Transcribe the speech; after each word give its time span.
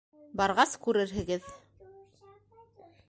-Барғас, 0.39 0.73
күрерһегеҙ. 0.87 1.45